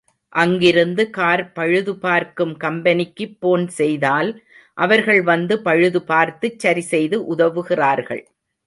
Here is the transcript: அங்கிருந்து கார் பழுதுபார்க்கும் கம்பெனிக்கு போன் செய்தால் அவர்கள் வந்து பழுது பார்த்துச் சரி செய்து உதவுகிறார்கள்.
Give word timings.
அங்கிருந்து 0.33 1.09
கார் 1.09 1.43
பழுதுபார்க்கும் 1.55 2.55
கம்பெனிக்கு 2.57 3.27
போன் 3.39 3.67
செய்தால் 3.77 4.31
அவர்கள் 4.77 5.21
வந்து 5.23 5.61
பழுது 5.61 6.01
பார்த்துச் 6.03 6.59
சரி 6.59 6.85
செய்து 6.91 7.19
உதவுகிறார்கள். 7.35 8.23